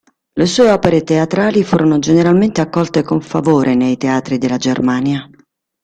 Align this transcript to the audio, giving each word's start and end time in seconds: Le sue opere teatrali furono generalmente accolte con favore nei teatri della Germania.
Le 0.33 0.47
sue 0.47 0.67
opere 0.71 1.03
teatrali 1.03 1.63
furono 1.63 1.99
generalmente 1.99 2.59
accolte 2.59 3.03
con 3.03 3.21
favore 3.21 3.75
nei 3.75 3.97
teatri 3.97 4.39
della 4.39 4.57
Germania. 4.57 5.29